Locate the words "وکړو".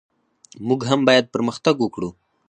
1.81-2.09